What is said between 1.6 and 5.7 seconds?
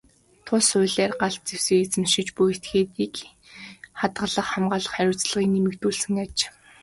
эзэмшиж буй этгээдийн хадгалах, хамгаалах хариуцлагыг